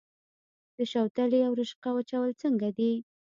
د 0.77 0.79
شوتلې 0.91 1.39
او 1.47 1.51
رشقه 1.59 1.89
وچول 1.93 2.29
څنګه 2.41 2.67
دي؟ 2.77 2.91